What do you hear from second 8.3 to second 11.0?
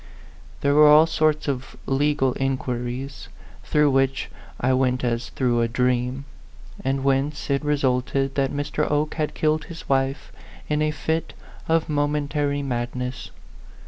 that Mr. Oke had killed his wife in a